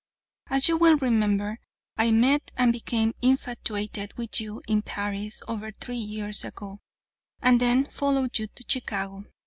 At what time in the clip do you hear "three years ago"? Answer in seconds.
5.71-6.79